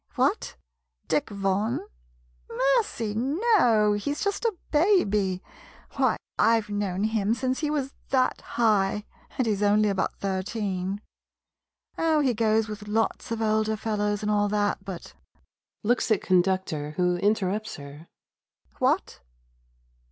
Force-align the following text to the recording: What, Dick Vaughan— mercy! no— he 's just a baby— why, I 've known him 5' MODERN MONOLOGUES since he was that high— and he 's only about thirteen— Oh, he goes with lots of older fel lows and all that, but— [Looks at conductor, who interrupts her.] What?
What, 0.15 0.55
Dick 1.07 1.29
Vaughan— 1.29 1.79
mercy! 2.77 3.13
no— 3.13 3.93
he 3.93 4.15
's 4.15 4.23
just 4.23 4.45
a 4.45 4.57
baby— 4.71 5.43
why, 5.97 6.17
I 6.39 6.59
've 6.59 6.69
known 6.71 7.03
him 7.03 7.35
5' 7.35 7.35
MODERN 7.35 7.35
MONOLOGUES 7.35 7.39
since 7.39 7.59
he 7.59 7.69
was 7.69 7.93
that 8.09 8.41
high— 8.41 9.05
and 9.37 9.45
he 9.45 9.53
's 9.53 9.61
only 9.61 9.89
about 9.89 10.15
thirteen— 10.15 11.01
Oh, 11.99 12.19
he 12.19 12.33
goes 12.33 12.67
with 12.67 12.87
lots 12.87 13.29
of 13.29 13.43
older 13.43 13.77
fel 13.77 13.97
lows 13.97 14.23
and 14.23 14.31
all 14.31 14.47
that, 14.49 14.83
but— 14.83 15.13
[Looks 15.83 16.09
at 16.09 16.23
conductor, 16.23 16.95
who 16.97 17.17
interrupts 17.17 17.75
her.] 17.75 18.07
What? 18.79 19.19